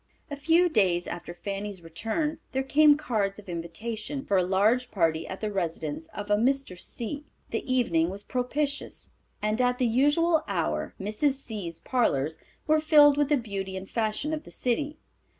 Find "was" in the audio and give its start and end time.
8.09-8.23